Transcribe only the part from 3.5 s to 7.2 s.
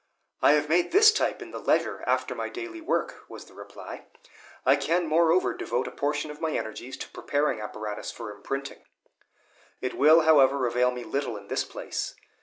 reply; "I can, moreover, devote a portion of my energies to